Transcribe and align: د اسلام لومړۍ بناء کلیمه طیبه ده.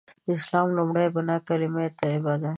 د 0.25 0.27
اسلام 0.37 0.67
لومړۍ 0.77 1.07
بناء 1.15 1.39
کلیمه 1.47 1.85
طیبه 2.01 2.33
ده. 2.41 2.49